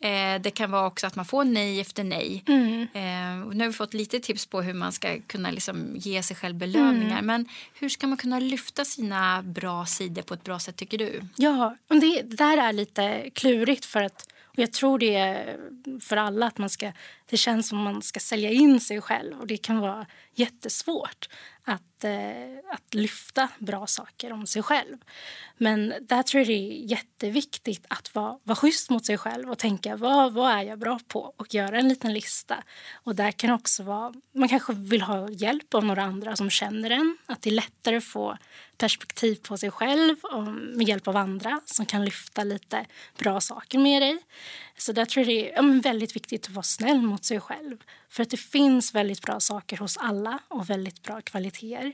Eh, 0.00 0.40
det 0.40 0.50
kan 0.50 0.70
vara 0.70 0.86
också 0.86 1.06
att 1.06 1.16
man 1.16 1.24
får 1.24 1.44
nej 1.44 1.80
efter 1.80 2.04
nej. 2.04 2.44
Mm. 2.46 2.82
Eh, 2.82 3.54
nu 3.54 3.64
har 3.64 3.66
vi 3.66 3.72
fått 3.72 3.94
lite 3.94 4.20
tips 4.20 4.46
på 4.46 4.62
hur 4.62 4.74
man 4.74 4.92
ska 4.92 5.20
kunna 5.26 5.50
liksom 5.50 5.96
ge 5.96 6.22
sig 6.22 6.36
själv 6.36 6.54
belöningar. 6.54 7.18
Mm. 7.18 7.26
Men 7.26 7.48
hur 7.74 7.88
ska 7.88 8.06
man 8.06 8.18
kunna 8.18 8.38
lyfta 8.38 8.84
sina 8.84 9.42
bra 9.42 9.86
sidor 9.86 10.22
på 10.22 10.34
ett 10.34 10.44
bra 10.44 10.58
sätt 10.58 10.76
tycker 10.76 10.98
du? 10.98 11.22
Ja, 11.36 11.76
det, 11.88 12.22
det 12.22 12.36
där 12.36 12.58
är 12.58 12.72
lite 12.72 13.30
klurigt 13.34 13.84
för 13.84 14.02
att 14.02 14.28
och 14.58 14.62
jag 14.62 14.72
tror 14.72 14.98
det 14.98 15.14
är 15.14 15.56
för 16.00 16.16
alla 16.16 16.46
att 16.46 16.58
man 16.58 16.70
ska, 16.70 16.92
det 17.30 17.36
känns 17.36 17.68
som 17.68 17.78
man 17.78 18.02
ska 18.02 18.20
sälja 18.20 18.50
in 18.50 18.80
sig 18.80 19.00
själv 19.00 19.40
och 19.40 19.46
det 19.46 19.56
kan 19.56 19.78
vara 19.78 20.06
jättesvårt 20.34 21.28
att, 21.68 22.04
eh, 22.04 22.72
att 22.72 22.94
lyfta 22.94 23.48
bra 23.58 23.86
saker 23.86 24.32
om 24.32 24.46
sig 24.46 24.62
själv. 24.62 24.96
Men 25.56 25.94
där 26.00 26.22
tror 26.22 26.40
jag 26.40 26.48
det 26.48 26.52
är 26.52 26.90
jätteviktigt 26.90 27.86
att 27.88 28.14
vara, 28.14 28.38
vara 28.42 28.56
schysst 28.56 28.90
mot 28.90 29.06
sig 29.06 29.18
själv 29.18 29.50
och 29.50 29.58
tänka 29.58 29.96
vad, 29.96 30.32
vad 30.32 30.52
är 30.52 30.62
jag 30.62 30.78
bra 30.78 30.98
på 31.08 31.34
och 31.36 31.54
göra 31.54 31.78
en 31.78 31.88
liten 31.88 32.12
lista. 32.12 32.64
Och 32.94 33.14
där 33.14 33.30
kan 33.30 33.50
också 33.50 33.82
vara, 33.82 34.14
man 34.34 34.48
kanske 34.48 34.72
vill 34.72 35.02
ha 35.02 35.30
hjälp 35.30 35.74
av 35.74 35.84
några 35.84 36.02
andra 36.02 36.36
som 36.36 36.50
känner 36.50 36.90
en. 36.90 37.18
Att 37.26 37.42
det 37.42 37.50
är 37.50 37.54
lättare 37.54 37.96
att 37.96 38.04
få 38.04 38.38
perspektiv 38.78 39.34
på 39.34 39.56
sig 39.56 39.70
själv 39.70 40.16
och 40.22 40.42
med 40.42 40.88
hjälp 40.88 41.08
av 41.08 41.16
andra 41.16 41.60
som 41.64 41.86
kan 41.86 42.04
lyfta 42.04 42.44
lite 42.44 42.86
bra 43.18 43.40
saker 43.40 43.78
med 43.78 44.02
dig. 44.02 44.18
Så 44.78 44.92
där 44.92 45.04
tror 45.04 45.26
jag 45.26 45.34
det 45.34 45.52
är 45.52 45.56
ja, 45.56 45.80
väldigt 45.82 46.16
viktigt 46.16 46.46
att 46.46 46.54
vara 46.54 46.62
snäll 46.62 47.02
mot 47.02 47.24
sig 47.24 47.40
själv. 47.40 47.76
För 48.08 48.22
att 48.22 48.30
det 48.30 48.36
finns 48.36 48.94
väldigt 48.94 49.22
bra 49.22 49.40
saker 49.40 49.76
hos 49.76 49.96
alla 49.96 50.38
och 50.48 50.70
väldigt 50.70 51.02
bra 51.02 51.20
kvaliteter. 51.20 51.92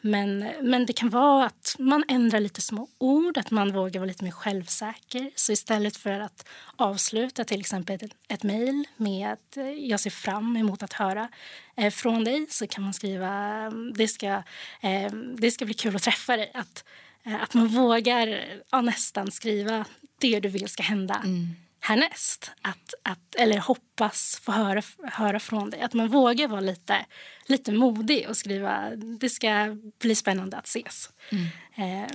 Men, 0.00 0.38
men 0.62 0.86
det 0.86 0.92
kan 0.92 1.10
vara 1.10 1.46
att 1.46 1.76
man 1.78 2.04
ändrar 2.08 2.40
lite 2.40 2.60
små 2.60 2.88
ord, 2.98 3.38
att 3.38 3.50
man 3.50 3.72
vågar 3.72 4.00
vara 4.00 4.08
lite 4.08 4.24
mer 4.24 4.30
självsäker. 4.30 5.30
Så 5.34 5.52
istället 5.52 5.96
för 5.96 6.20
att 6.20 6.48
avsluta 6.76 7.44
till 7.44 7.60
exempel 7.60 7.94
ett, 7.94 8.14
ett 8.28 8.42
mejl 8.42 8.84
med 8.96 9.32
att 9.32 9.56
eh, 9.56 9.70
jag 9.70 10.00
ser 10.00 10.10
fram 10.10 10.56
emot 10.56 10.82
att 10.82 10.92
höra 10.92 11.28
eh, 11.76 11.90
från 11.90 12.24
dig 12.24 12.46
så 12.50 12.66
kan 12.66 12.84
man 12.84 12.94
skriva 12.94 13.28
mm, 13.28 13.92
det 13.96 14.08
ska, 14.08 14.42
eh, 14.80 15.12
det 15.36 15.50
ska 15.50 15.64
bli 15.64 15.74
kul 15.74 15.96
att 15.96 16.02
träffa 16.02 16.36
dig. 16.36 16.50
Att, 16.54 16.84
eh, 17.24 17.42
att 17.42 17.54
man 17.54 17.68
vågar 17.68 18.44
ja, 18.70 18.80
nästan 18.80 19.30
skriva 19.30 19.84
det 20.18 20.40
du 20.40 20.48
vill 20.48 20.68
ska 20.68 20.82
hända. 20.82 21.22
Mm 21.24 21.56
härnäst. 21.80 22.50
Att, 22.62 22.94
att, 23.02 23.34
eller 23.34 23.58
hoppas 23.58 24.40
få 24.42 24.52
höra, 24.52 24.82
höra 25.02 25.40
från 25.40 25.70
dig. 25.70 25.80
Att 25.80 25.94
man 25.94 26.08
vågar 26.08 26.48
vara 26.48 26.60
lite, 26.60 27.06
lite 27.46 27.72
modig 27.72 28.28
och 28.28 28.36
skriva 28.36 28.90
det 28.96 29.28
ska 29.28 29.76
bli 29.98 30.14
spännande 30.14 30.56
att 30.56 30.66
ses. 30.66 31.10
Mm. 31.30 32.04
Eh, 32.04 32.10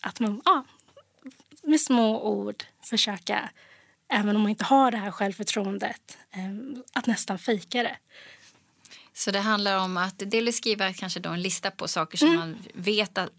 att 0.00 0.20
man 0.20 0.42
ja, 0.44 0.64
med 1.62 1.80
små 1.80 2.22
ord 2.22 2.64
försöka, 2.82 3.50
även 4.08 4.36
om 4.36 4.42
man 4.42 4.50
inte 4.50 4.64
har 4.64 4.90
det 4.90 4.96
här 4.96 5.10
självförtroendet, 5.10 6.18
eh, 6.30 6.80
att 6.92 7.06
nästan 7.06 7.38
fejka 7.38 7.82
det. 7.82 7.96
Så 9.18 9.30
det 9.30 9.38
handlar 9.38 9.78
om 9.78 9.96
att 9.96 10.14
dels 10.18 10.56
skriva 10.56 10.92
kanske 10.92 11.20
då 11.20 11.30
en 11.30 11.42
lista 11.42 11.70
på 11.70 11.88
saker 11.88 12.18
som 12.18 12.28
mm. 12.28 12.40
man 12.40 12.56
vet, 12.74 13.18
att, 13.18 13.30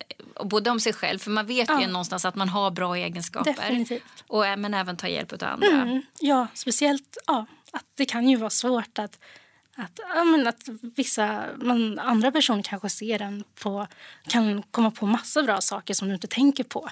både 0.43 0.69
om 0.69 0.79
sig 0.79 0.93
själv, 0.93 1.19
för 1.19 1.31
man 1.31 1.45
vet 1.45 1.69
ja. 1.69 1.81
ju 1.81 1.87
någonstans 1.87 2.25
att 2.25 2.35
man 2.35 2.49
har 2.49 2.71
bra 2.71 2.95
egenskaper. 2.95 3.53
Definitivt. 3.53 4.23
Och, 4.27 4.43
men 4.57 4.73
även 4.73 4.97
ta 4.97 5.07
hjälp 5.07 5.33
av 5.33 5.43
andra. 5.43 5.67
Mm. 5.67 6.01
Ja, 6.19 6.47
speciellt 6.53 7.17
ja, 7.27 7.45
att 7.71 7.85
det 7.95 8.05
kan 8.05 8.29
ju 8.29 8.35
vara 8.35 8.49
svårt 8.49 8.99
att 8.99 9.19
att, 9.79 9.99
ja, 10.15 10.23
men 10.23 10.47
att 10.47 10.69
vissa 10.95 11.45
man, 11.57 11.99
andra 11.99 12.31
personer 12.31 12.63
kanske 12.63 12.89
ser 12.89 13.21
en 13.21 13.43
på, 13.63 13.87
kan 14.27 14.63
komma 14.63 14.91
på 14.91 15.05
massa 15.05 15.43
bra 15.43 15.61
saker 15.61 15.93
som 15.93 16.07
du 16.07 16.13
inte 16.13 16.27
tänker 16.27 16.63
på. 16.63 16.89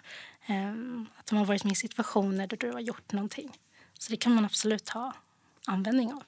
Um, 0.49 1.07
att 1.17 1.25
de 1.25 1.37
har 1.37 1.45
varit 1.45 1.63
med 1.63 1.71
i 1.71 1.75
situationer 1.75 2.47
där 2.47 2.57
du 2.57 2.71
har 2.71 2.79
gjort 2.79 3.11
någonting. 3.11 3.57
Så 3.99 4.11
det 4.11 4.17
kan 4.17 4.35
man 4.35 4.45
absolut 4.45 4.89
ha 4.89 5.13
användning 5.65 6.13
av. 6.13 6.23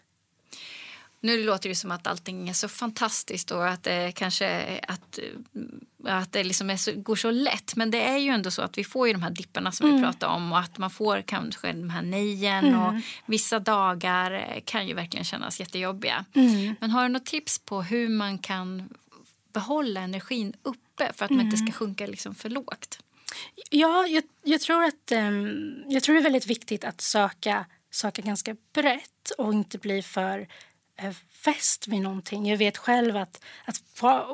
Nu 1.19 1.43
låter 1.43 1.69
det 1.69 1.75
som 1.75 1.91
att 1.91 2.07
allting 2.07 2.49
är 2.49 2.53
så 2.53 2.67
fantastiskt 2.67 3.51
och 3.51 3.67
att 3.67 3.83
det 3.83 4.11
kanske 4.15 4.79
att, 4.87 5.19
att 6.03 6.31
det 6.31 6.43
liksom 6.43 6.69
är 6.69 6.77
så, 6.77 6.91
går 6.95 7.15
så 7.15 7.31
lätt. 7.31 7.75
Men 7.75 7.91
det 7.91 8.01
är 8.01 8.17
ju 8.17 8.29
ändå 8.29 8.51
så 8.51 8.61
att 8.61 8.77
vi 8.77 8.83
får 8.83 9.07
ju 9.07 9.13
de 9.13 9.23
här 9.23 9.29
dipparna 9.29 9.71
som 9.71 9.85
mm. 9.85 9.97
vi 9.97 10.03
pratade 10.03 10.33
om 10.33 10.51
och 10.51 10.59
att 10.59 10.77
man 10.77 10.89
får 10.89 11.21
kanske 11.21 11.73
de 11.73 11.89
här 11.89 12.01
nejen 12.01 12.65
mm. 12.65 12.79
och 12.79 12.93
vissa 13.25 13.59
dagar 13.59 14.59
kan 14.65 14.87
ju 14.87 14.93
verkligen 14.93 15.25
kännas 15.25 15.59
jättejobbiga. 15.59 16.25
Mm. 16.33 16.75
Men 16.79 16.89
har 16.89 17.03
du 17.03 17.09
något 17.09 17.25
tips 17.25 17.59
på 17.59 17.81
hur 17.81 18.09
man 18.09 18.37
kan 18.37 18.89
behålla 19.53 20.01
energin 20.01 20.53
uppe 20.63 21.13
för 21.13 21.25
att 21.25 21.31
man 21.31 21.41
inte 21.41 21.57
ska 21.57 21.63
mm. 21.63 21.73
sjunka 21.73 22.07
liksom 22.07 22.35
för 22.35 22.49
lågt? 22.49 22.99
Ja, 23.69 24.07
jag, 24.07 24.23
jag 24.43 24.61
tror 24.61 24.83
att 24.83 25.11
um, 25.11 25.83
jag 25.87 26.03
tror 26.03 26.15
det 26.15 26.21
är 26.21 26.23
väldigt 26.23 26.47
viktigt 26.47 26.83
att 26.83 27.01
söka 27.01 27.65
söka 27.91 28.21
ganska 28.21 28.55
brett 28.73 29.29
och 29.37 29.53
inte 29.53 29.77
bli 29.77 30.01
för 30.01 30.39
Eh, 30.39 30.47
Eh, 30.97 31.13
fäst 31.29 31.87
vid 31.87 32.01
någonting. 32.01 32.49
Jag 32.49 32.57
vet 32.57 32.77
själv 32.77 33.17
att, 33.17 33.43
att 33.65 33.81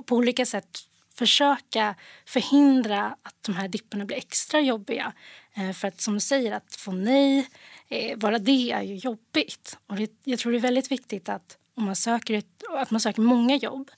på, 0.06 0.16
olika 0.16 0.46
sätt 0.46 0.80
försöka 1.14 1.96
förhindra 2.26 3.18
att 3.24 3.36
de 3.42 3.56
här 3.56 3.68
dipparna 3.68 4.06
blir 4.06 4.18
extra 4.18 4.60
jobbiga. 4.60 5.14
Eh, 5.54 5.72
för 5.72 5.88
att 5.88 6.02
som 6.02 6.14
du 6.14 6.20
säger, 6.20 6.52
att 6.52 6.76
få 6.76 6.92
nej, 6.92 7.48
eh, 7.90 8.18
bara 8.18 8.40
det 8.40 8.72
är 8.72 8.82
ju 8.82 8.96
jobbigt. 8.96 9.78
Och 9.88 9.96
det, 9.96 10.12
jag 10.24 10.40
tror 10.40 10.52
det 10.52 10.58
är 10.58 10.60
väldigt 10.60 10.92
viktigt 10.92 11.30
att 11.30 11.58
om 11.76 11.86
man 11.86 11.96
söker, 11.96 12.34
ett, 12.34 12.64
att 12.70 12.92
man 12.92 13.02
söker 13.02 13.22
många 13.22 13.56
jobb. 13.56 13.92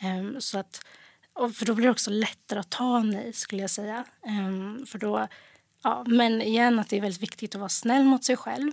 Ehm, 0.00 0.40
så 0.40 0.58
att, 0.58 0.84
för 1.54 1.66
då 1.66 1.74
blir 1.74 1.86
det 1.86 1.90
också 1.90 2.10
lättare 2.10 2.60
att 2.60 2.70
ta 2.70 3.02
nej 3.02 3.32
skulle 3.32 3.62
jag 3.62 3.70
säga. 3.70 4.04
Ehm, 4.26 4.86
för 4.86 4.98
då, 4.98 5.28
ja, 5.82 6.04
men 6.06 6.42
igen 6.42 6.78
att 6.78 6.88
det 6.88 6.96
är 6.96 7.00
väldigt 7.00 7.22
viktigt 7.22 7.54
att 7.54 7.60
vara 7.60 7.68
snäll 7.68 8.04
mot 8.04 8.24
sig 8.24 8.36
själv. 8.36 8.72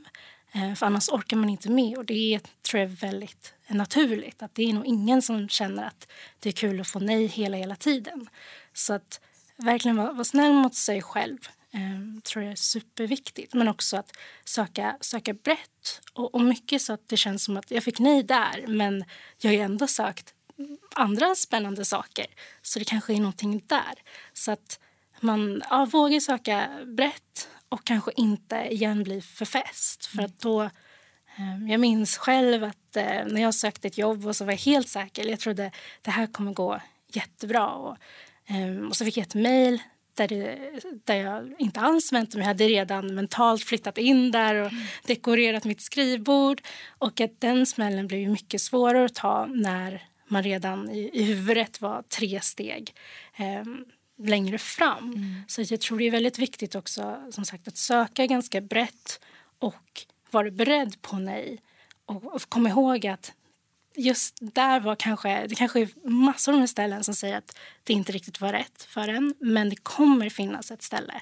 Eh, 0.52 0.74
för 0.74 0.86
annars 0.86 1.10
orkar 1.10 1.38
man 1.38 1.50
inte 1.50 1.70
med. 1.70 1.98
Och 1.98 2.06
Det 2.06 2.40
tror 2.62 2.82
jag 2.82 2.92
är 2.92 2.96
väldigt 2.96 3.54
naturligt. 3.68 4.44
Att 4.44 4.56
Det 4.56 4.64
är 4.64 4.74
nog 4.74 4.86
ingen 4.86 5.22
som 5.22 5.50
känner 5.50 5.88
att 5.88 6.08
det 6.40 6.50
är 6.50 6.54
kul 6.54 6.82
att 6.82 6.88
få 6.88 7.00
nej 7.00 7.26
hela, 7.26 7.58
hela 7.58 7.76
tiden. 7.76 8.30
Så 8.74 8.94
att 8.94 9.22
verkligen 9.58 9.98
vara, 9.98 10.12
vara 10.12 10.24
snäll 10.24 10.54
mot 10.54 10.76
sig 10.76 11.02
själv 11.02 11.38
eh, 11.72 12.22
tror 12.24 12.44
jag 12.44 12.52
är 12.52 12.56
superviktigt. 12.56 13.54
Men 13.54 13.68
också 13.68 13.98
att 13.98 14.12
söka, 14.46 14.98
söka 15.02 15.34
brett. 15.34 16.02
Och, 16.14 16.36
och 16.36 16.42
mycket 16.42 16.82
så 16.82 16.94
att 16.94 17.08
det 17.08 17.18
känns 17.18 17.44
som 17.44 17.58
att 17.58 17.72
jag 17.72 17.84
fick 17.84 18.00
nej 18.00 18.24
där 18.24 18.66
men 18.68 19.06
jag 19.38 19.52
har 19.52 19.58
ändå 19.58 19.88
sökt 19.88 20.34
andra 20.96 21.36
spännande 21.36 21.86
saker. 21.86 22.26
Så 22.62 22.80
det 22.80 22.86
kanske 22.86 23.14
är 23.14 23.18
någonting 23.18 23.64
där. 23.68 23.94
Så 24.34 24.52
att 24.52 24.80
man 25.20 25.64
ja, 25.70 25.86
vågar 25.86 26.20
söka 26.20 26.70
brett 26.86 27.50
och 27.70 27.84
kanske 27.84 28.12
inte 28.16 28.56
igen 28.56 29.04
bli 29.04 29.22
för 29.22 29.46
fäst. 29.46 30.06
För 30.06 30.24
att 30.24 30.40
då, 30.40 30.62
eh, 30.62 31.70
jag 31.70 31.80
minns 31.80 32.18
själv 32.18 32.64
att 32.64 32.96
eh, 32.96 33.26
när 33.26 33.42
jag 33.42 33.54
sökte 33.54 33.88
ett 33.88 33.98
jobb 33.98 34.26
och 34.26 34.36
så 34.36 34.46
var 34.46 34.52
jag 34.52 34.60
helt 34.60 34.88
säker. 34.88 35.26
Jag 35.26 35.40
trodde 35.40 35.72
det 36.02 36.12
här 36.12 36.28
kommer 36.28 36.54
gå 36.54 36.82
jättebra. 37.12 37.68
Och, 37.68 37.98
eh, 38.46 38.88
och 38.88 38.96
så 38.96 39.06
fick 39.06 39.18
jag 39.18 39.26
ett 39.26 39.36
mejl 39.36 39.82
där, 40.14 40.58
där 41.06 41.16
jag 41.16 41.54
inte 41.60 41.80
alls 41.80 42.14
väntade 42.14 42.38
mig. 42.38 42.44
Jag 42.44 42.48
hade 42.48 42.68
redan 42.68 43.16
mentalt 43.16 43.64
flyttat 43.64 43.98
in 43.98 44.32
där 44.32 44.56
och 44.56 44.72
mm. 44.72 44.84
dekorerat 45.06 45.66
mitt 45.66 45.82
skrivbord. 45.82 46.62
Och 46.88 47.22
att 47.22 47.42
den 47.42 47.66
smällen 47.66 48.08
blev 48.08 48.30
mycket 48.30 48.62
svårare 48.62 49.06
att 49.06 49.16
ta 49.16 49.46
när 49.46 50.04
man 50.28 50.44
redan 50.44 50.92
i, 50.92 51.10
i 51.14 51.24
huvudet 51.24 51.82
var 51.82 52.02
tre 52.02 52.42
steg. 52.42 52.94
Längre 54.18 54.58
fram. 54.58 55.14
Mm. 55.14 55.42
Så 55.48 55.62
jag 55.62 55.82
tror 55.82 55.98
det 55.98 56.08
är 56.08 56.12
väldigt 56.12 56.40
viktigt 56.40 56.76
också 56.76 57.22
som 57.32 57.46
sagt 57.46 57.68
att 57.68 57.78
söka 57.78 58.26
ganska 58.26 58.62
brett 58.62 59.20
och 59.60 60.06
vara 60.32 60.52
beredd 60.52 61.02
på 61.02 61.16
nej. 61.16 61.62
Och, 62.06 62.24
och 62.36 62.50
komma 62.50 62.70
ihåg 62.70 63.08
att 63.08 63.34
just 63.96 64.38
där 64.42 64.80
var 64.80 64.96
kanske, 64.96 65.48
det 65.48 65.56
kanske 65.56 65.82
är 65.82 66.10
massor 66.10 66.54
med 66.54 66.70
ställen 66.70 67.04
som 67.04 67.16
säger 67.16 67.38
att 67.38 67.58
det 67.84 67.94
inte 67.94 68.12
riktigt 68.12 68.42
var 68.42 68.54
rätt 68.54 68.84
för 68.84 69.08
en. 69.08 69.36
Men 69.40 69.70
det 69.70 69.76
kommer 69.76 70.30
finnas 70.30 70.72
ett 70.72 70.82
ställe 70.82 71.22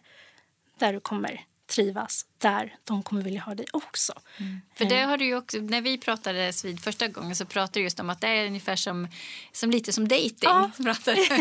där 0.80 0.94
du 0.94 1.00
kommer 1.00 1.46
trivas 1.68 2.26
där 2.38 2.76
de 2.84 3.04
kommer 3.04 3.22
vilja 3.22 3.42
ha 3.42 3.56
dig 3.56 3.66
också. 3.74 4.14
Mm. 4.38 4.62
För 4.76 4.86
det 4.86 5.00
eh. 5.00 5.08
har 5.08 5.18
du 5.18 5.36
också, 5.36 5.58
när 5.58 5.82
vi 5.82 5.98
pratades 5.98 6.66
vid 6.66 6.80
första 6.80 7.08
gången 7.08 7.36
så 7.36 7.46
pratade 7.46 7.80
du 7.80 7.84
just 7.84 8.00
om 8.00 8.10
att 8.10 8.22
det 8.22 8.28
är 8.28 8.48
ungefär 8.48 8.76
som, 8.76 9.08
som 9.52 9.72
lite 9.72 9.94
som 9.94 10.08
dating. 10.08 10.34
Ja. 10.42 10.72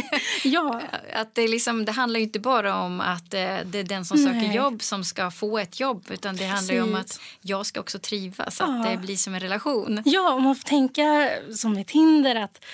ja. 0.44 0.82
Att 1.12 1.34
det, 1.34 1.48
liksom, 1.48 1.84
det 1.84 1.92
handlar 1.92 2.20
inte 2.20 2.40
bara 2.40 2.80
om 2.80 3.00
att 3.00 3.34
eh, 3.34 3.58
det 3.64 3.78
är 3.78 3.84
den 3.84 4.04
som 4.04 4.18
söker 4.18 4.32
Nej. 4.32 4.56
jobb 4.56 4.82
som 4.82 5.04
ska 5.04 5.30
få 5.30 5.58
ett 5.58 5.80
jobb 5.80 6.06
utan 6.10 6.36
det 6.36 6.46
handlar 6.46 6.82
om 6.82 6.94
att 6.94 7.20
jag 7.40 7.66
ska 7.66 7.80
också 7.80 7.98
trivas, 7.98 8.60
ja. 8.60 8.66
att 8.66 8.90
det 8.90 8.96
blir 8.96 9.16
som 9.16 9.34
en 9.34 9.40
relation. 9.40 10.02
Ja, 10.04 10.32
om 10.32 10.42
man 10.42 10.56
får 10.56 10.68
tänka 10.68 11.30
som 11.56 11.72
med 11.72 11.86
Tinder 11.86 12.36
att 12.36 12.64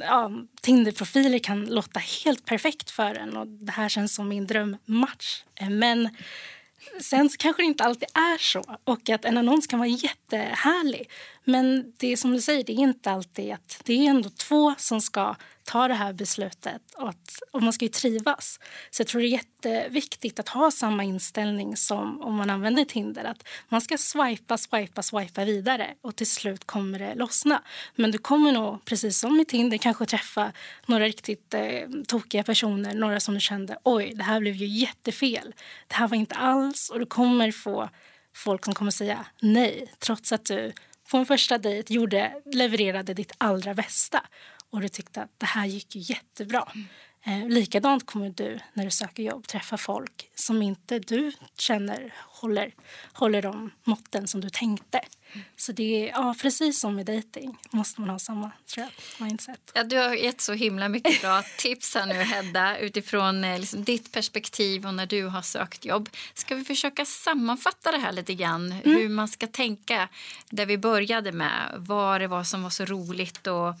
ja, 0.00 0.30
Tinder-profiler 0.60 1.38
kan 1.38 1.66
låta 1.66 2.00
helt 2.24 2.44
perfekt 2.44 2.90
för 2.90 3.14
en 3.14 3.36
och 3.36 3.46
det 3.46 3.72
här 3.72 3.88
känns 3.88 4.14
som 4.14 4.28
min 4.28 4.46
drömmatch. 4.46 5.42
Eh, 5.54 5.70
men 5.70 6.08
Sen 7.00 7.30
så 7.30 7.36
kanske 7.38 7.62
det 7.62 7.66
inte 7.66 7.84
alltid 7.84 8.08
är 8.14 8.38
så 8.38 8.64
och 8.84 9.10
att 9.10 9.24
en 9.24 9.36
annons 9.38 9.66
kan 9.66 9.78
vara 9.78 9.88
jättehärlig. 9.88 11.10
Men 11.44 11.92
det 11.96 12.12
är 12.12 12.16
som 12.16 12.32
du 12.32 12.40
säger, 12.40 12.64
det 12.64 12.72
är 12.72 12.76
inte 12.76 13.10
alltid 13.10 13.52
att 13.52 13.80
det 13.84 14.06
är 14.06 14.10
ändå 14.10 14.28
två 14.28 14.74
som 14.78 15.00
ska 15.00 15.34
ta 15.64 15.88
det 15.88 15.94
här 15.94 16.12
beslutet 16.12 16.82
och, 16.96 17.08
att, 17.08 17.38
och 17.52 17.62
man 17.62 17.72
ska 17.72 17.84
ju 17.84 17.88
trivas. 17.88 18.60
Så 18.90 19.00
jag 19.00 19.06
tror 19.06 19.20
det 19.20 19.26
är 19.26 19.28
jätteviktigt 19.28 20.40
att 20.40 20.48
ha 20.48 20.70
samma 20.70 21.04
inställning 21.04 21.76
som 21.76 22.22
om 22.22 22.34
man 22.34 22.50
använder 22.50 22.84
Tinder. 22.84 23.24
Att 23.24 23.48
man 23.68 23.80
ska 23.80 23.98
swipa, 23.98 24.58
swipa, 24.58 25.02
swipa 25.02 25.44
vidare 25.44 25.94
och 26.00 26.16
till 26.16 26.30
slut 26.30 26.64
kommer 26.64 26.98
det 26.98 27.14
lossna. 27.14 27.62
Men 27.94 28.10
du 28.10 28.18
kommer 28.18 28.52
nog, 28.52 28.84
precis 28.84 29.18
som 29.18 29.40
i 29.40 29.44
Tinder, 29.44 29.78
kanske 29.78 30.06
träffa 30.06 30.52
några 30.86 31.04
riktigt 31.04 31.54
eh, 31.54 31.88
tokiga 32.08 32.42
personer. 32.42 32.94
Några 32.94 33.20
som 33.20 33.34
du 33.34 33.40
kände, 33.40 33.78
oj, 33.84 34.12
det 34.14 34.22
här 34.22 34.40
blev 34.40 34.54
ju 34.54 34.66
jättefel. 34.66 35.54
Det 35.88 35.94
här 35.94 36.08
var 36.08 36.16
inte 36.16 36.34
alls. 36.34 36.90
Och 36.90 36.98
du 36.98 37.06
kommer 37.06 37.52
få 37.52 37.88
folk 38.34 38.64
som 38.64 38.74
kommer 38.74 38.90
säga 38.90 39.26
nej 39.40 39.92
trots 39.98 40.32
att 40.32 40.44
du 40.44 40.72
på 41.10 41.18
en 41.18 41.26
första 41.26 41.58
dejt 41.58 41.94
gjorde, 41.94 42.32
levererade 42.44 43.14
ditt 43.14 43.32
allra 43.38 43.74
bästa 43.74 44.22
och 44.72 44.80
du 44.80 44.88
tyckte 44.88 45.22
att 45.22 45.30
det 45.38 45.46
här 45.46 45.66
gick 45.66 45.96
ju 45.96 46.00
jättebra. 46.00 46.72
Eh, 47.24 47.48
likadant 47.48 48.06
kommer 48.06 48.30
du 48.30 48.58
när 48.72 48.84
du 48.84 48.90
söker 48.90 49.22
jobb 49.22 49.46
träffa 49.46 49.76
folk 49.76 50.30
som 50.34 50.62
inte 50.62 50.98
du 50.98 51.32
känner 51.58 52.14
håller, 52.18 52.74
håller 53.12 53.42
de 53.42 53.70
måtten 53.84 54.28
som 54.28 54.40
du 54.40 54.50
tänkte. 54.50 55.00
Mm. 55.32 55.44
Så 55.56 55.72
det 55.72 55.82
är 55.82 56.08
ja, 56.08 56.34
precis 56.42 56.80
som 56.80 56.96
med 56.96 57.06
dating 57.06 57.58
måste 57.70 58.00
man 58.00 58.10
ha 58.10 58.18
samma 58.18 58.50
tror 58.74 58.86
jag, 58.86 59.26
mindset. 59.26 59.70
Ja, 59.74 59.84
du 59.84 59.96
har 59.96 60.14
gett 60.14 60.40
så 60.40 60.52
himla 60.52 60.88
mycket 60.88 61.20
bra 61.20 61.42
tips 61.58 61.94
här 61.94 62.06
nu 62.06 62.14
Hedda 62.14 62.78
utifrån 62.78 63.44
eh, 63.44 63.58
liksom, 63.58 63.84
ditt 63.84 64.12
perspektiv 64.12 64.86
och 64.86 64.94
när 64.94 65.06
du 65.06 65.26
har 65.26 65.42
sökt 65.42 65.84
jobb. 65.84 66.08
Ska 66.34 66.54
vi 66.54 66.64
försöka 66.64 67.04
sammanfatta 67.04 67.92
det 67.92 67.98
här 67.98 68.12
lite 68.12 68.34
grann? 68.34 68.72
Mm. 68.72 69.00
Hur 69.00 69.08
man 69.08 69.28
ska 69.28 69.46
tänka 69.46 70.08
där 70.50 70.66
vi 70.66 70.78
började 70.78 71.32
med 71.32 71.74
vad 71.76 72.20
det 72.20 72.28
var 72.28 72.44
som 72.44 72.62
var 72.62 72.70
så 72.70 72.84
roligt 72.84 73.46
och 73.46 73.74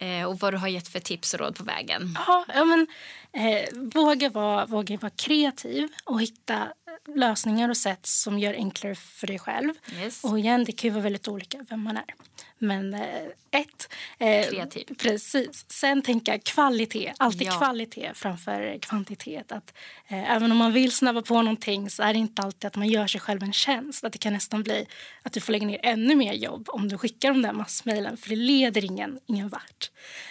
Eh, 0.00 0.24
och 0.24 0.38
vad 0.38 0.54
du 0.54 0.58
har 0.58 0.68
gett 0.68 0.88
för 0.88 1.00
tips 1.00 1.34
och 1.34 1.40
råd 1.40 1.56
på 1.56 1.64
vägen. 1.64 2.16
Ja, 2.26 2.44
ja 2.54 2.64
men, 2.64 2.86
eh, 3.32 3.68
våga, 3.94 4.30
vara, 4.30 4.66
våga 4.66 4.96
vara 4.96 5.10
kreativ 5.10 5.88
och 6.04 6.22
hitta 6.22 6.68
lösningar 7.14 7.68
och 7.68 7.76
sätt 7.76 8.06
som 8.06 8.38
gör 8.38 8.54
enklare 8.54 8.94
för 8.94 9.26
dig 9.26 9.38
själv. 9.38 9.74
Yes. 10.02 10.24
Och 10.24 10.38
igen, 10.38 10.64
det 10.64 10.72
kan 10.72 10.88
ju 10.88 10.94
vara 10.94 11.02
väldigt 11.02 11.28
olika 11.28 11.66
vem 11.70 11.82
man 11.82 11.96
är. 11.96 12.14
Men 12.62 12.94
eh, 12.94 13.22
ett... 13.50 13.92
Eh, 14.18 14.50
Kreativ. 14.50 14.84
Precis. 14.98 15.64
Sen 15.68 16.02
tänka 16.02 16.38
kvalitet. 16.38 17.12
Alltid 17.18 17.46
ja. 17.46 17.58
kvalitet 17.58 18.10
framför 18.14 18.78
kvantitet. 18.82 19.52
Att, 19.52 19.74
eh, 20.08 20.30
även 20.30 20.52
om 20.52 20.58
man 20.58 20.72
vill 20.72 20.92
snabba 20.92 21.22
på 21.22 21.42
någonting 21.42 21.90
så 21.90 22.02
är 22.02 22.12
det 22.12 22.18
inte 22.18 22.42
alltid 22.42 22.68
att 22.68 22.76
man 22.76 22.88
gör 22.88 23.06
sig 23.06 23.20
själv 23.20 23.42
en 23.42 23.52
tjänst. 23.52 24.04
Att 24.04 24.12
det 24.12 24.18
kan 24.18 24.32
nästan 24.32 24.62
bli 24.62 24.86
att 25.22 25.32
du 25.32 25.40
får 25.40 25.52
lägga 25.52 25.66
ner 25.66 25.80
ännu 25.82 26.14
mer 26.14 26.32
jobb 26.32 26.68
om 26.68 26.88
du 26.88 26.98
skickar 26.98 27.28
de 27.28 27.42
där 27.42 27.52
massmejlen 27.52 28.16
för 28.16 28.28
det 28.28 28.36
leder 28.36 28.84
ingen, 28.84 29.20
ingen 29.26 29.48
vart. 29.48 29.90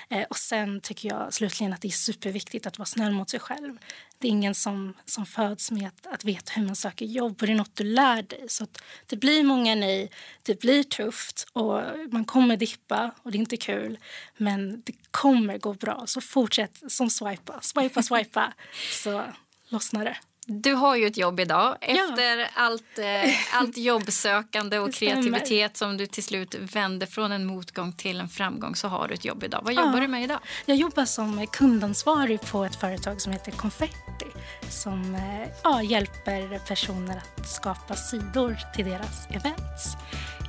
Eh, 0.09 0.23
och 0.29 0.37
sen 0.37 0.81
tycker 0.81 1.09
jag 1.09 1.33
slutligen 1.33 1.73
att 1.73 1.81
det 1.81 1.87
är 1.87 1.91
superviktigt 1.91 2.67
att 2.67 2.77
vara 2.77 2.85
snäll 2.85 3.11
mot 3.11 3.29
sig 3.29 3.39
själv. 3.39 3.77
Det 4.21 4.27
är 4.27 4.31
ingen 4.31 4.55
som, 4.55 4.93
som 5.05 5.25
föds 5.25 5.71
med 5.71 5.87
att, 5.87 6.07
att 6.13 6.25
veta 6.25 6.51
hur 6.55 6.65
man 6.65 6.75
söker 6.75 7.05
jobb 7.05 7.37
och 7.41 7.47
det 7.47 7.53
är 7.53 7.55
något 7.55 7.75
du 7.75 7.83
lär 7.83 8.21
dig. 8.21 8.45
Så 8.47 8.67
det 9.05 9.15
blir 9.15 9.43
många 9.43 9.75
nej, 9.75 10.11
det 10.43 10.59
blir 10.59 10.83
tufft 10.83 11.47
och 11.53 11.81
man 12.11 12.25
kommer 12.25 12.57
dippa 12.57 13.11
och 13.23 13.31
det 13.31 13.37
är 13.37 13.39
inte 13.39 13.57
kul. 13.57 13.97
Men 14.37 14.81
det 14.85 14.93
kommer 15.11 15.57
gå 15.57 15.73
bra. 15.73 16.03
Så 16.07 16.21
fortsätt 16.21 16.83
som 16.87 17.09
swipa, 17.09 17.61
swipa, 17.61 18.03
swipa 18.03 18.53
så 19.03 19.23
lossnar 19.69 20.05
det. 20.05 20.17
Du 20.51 20.73
har 20.73 20.95
ju 20.95 21.07
ett 21.07 21.17
jobb 21.17 21.39
idag. 21.39 21.77
Efter 21.81 22.37
ja. 22.37 22.47
allt, 22.53 22.99
eh, 22.99 23.57
allt 23.59 23.77
jobbsökande 23.77 24.79
och 24.79 24.93
kreativitet 24.93 25.77
som 25.77 25.97
du 25.97 26.05
till 26.05 26.23
slut 26.23 26.55
vände 26.55 27.07
från 27.07 27.31
en 27.31 27.45
motgång 27.45 27.93
till 27.93 28.19
en 28.19 28.29
framgång 28.29 28.75
så 28.75 28.87
har 28.87 29.07
du 29.07 29.13
ett 29.13 29.25
jobb 29.25 29.43
idag. 29.43 29.61
Vad 29.63 29.73
jobbar 29.73 29.93
ja. 29.95 29.99
du 29.99 30.07
med 30.07 30.23
idag? 30.23 30.39
Jag 30.65 30.77
jobbar 30.77 31.05
som 31.05 31.47
kundansvarig 31.47 32.41
på 32.41 32.63
ett 32.63 32.75
företag 32.75 33.21
som 33.21 33.33
heter 33.33 33.51
Confetti 33.51 34.25
som 34.69 35.15
eh, 35.15 35.49
ja, 35.63 35.83
hjälper 35.83 36.59
personer 36.67 37.17
att 37.17 37.49
skapa 37.49 37.95
sidor 37.95 38.57
till 38.75 38.85
deras 38.85 39.27
events. 39.29 39.97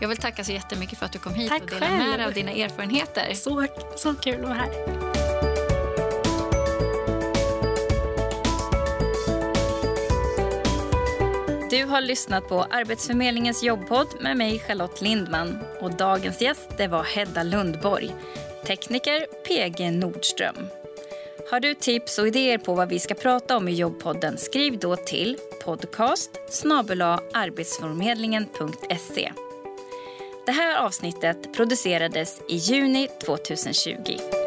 Jag 0.01 0.09
vill 0.09 0.19
tacka 0.19 0.45
så 0.45 0.53
jättemycket 0.53 0.99
för 0.99 1.07
att 1.07 1.13
du 1.13 1.19
kom 1.19 1.35
hit 1.35 1.49
Tack 1.49 1.63
och 1.63 1.69
delade 1.69 1.97
med 1.97 2.19
dig 2.19 2.27
av 2.27 2.33
dina 2.33 2.51
erfarenheter. 2.51 3.35
Så, 3.35 3.67
så 3.97 4.15
kul 4.15 4.35
att 4.35 4.49
vara 4.49 4.55
här. 4.55 5.10
Du 11.71 11.85
har 11.85 12.01
lyssnat 12.01 12.49
på 12.49 12.63
Arbetsförmedlingens 12.63 13.63
jobbpodd 13.63 14.07
med 14.21 14.37
mig 14.37 14.59
Charlotte 14.59 15.01
Lindman. 15.01 15.59
Och 15.81 15.97
dagens 15.97 16.41
gäst 16.43 16.69
det 16.77 16.89
var 16.89 17.03
Hedda 17.03 17.43
Lundborg, 17.43 18.15
tekniker 18.67 19.27
PG 19.47 19.91
Nordström. 19.91 20.57
Har 21.51 21.61
du 21.61 21.75
tips 21.75 22.19
och 22.19 22.29
idéer 22.29 22.59
på 22.59 22.75
vad 22.75 22.89
vi 22.89 22.99
ska 22.99 23.15
prata 23.15 23.57
om 23.57 23.69
i 23.69 23.73
jobbpodden 23.73 24.39
skriv 24.39 24.79
då 24.79 24.97
till 24.97 25.37
podcast 25.65 26.31
arbetsförmedlingen.se. 27.35 29.33
Det 30.47 30.53
här 30.53 30.87
avsnittet 30.87 31.55
producerades 31.57 32.41
i 32.49 32.57
juni 32.57 33.09
2020. 33.27 34.40